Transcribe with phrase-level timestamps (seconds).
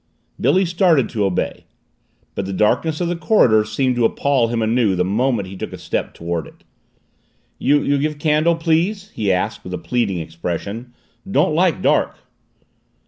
[0.39, 1.65] Billy started to obey.
[2.33, 5.73] But the darkness of the corridor seemed to appall him anew the moment he took
[5.73, 6.63] a step toward it.
[7.59, 10.95] "You give candle, please?" he asked with a pleading expression.
[11.29, 12.17] "Don't like dark."